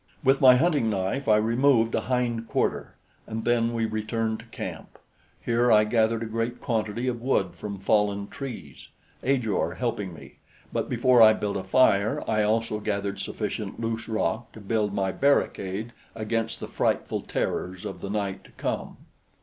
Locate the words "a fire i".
11.55-12.41